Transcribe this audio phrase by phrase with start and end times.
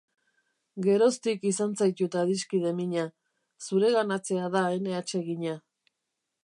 [0.85, 3.05] Geroztik izan zaitut adiskide mina,
[3.69, 5.59] zureganatzea da ene atsegina.